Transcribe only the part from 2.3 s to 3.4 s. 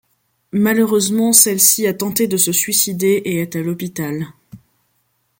se suicider et